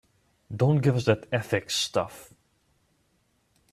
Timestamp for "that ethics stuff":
1.05-2.33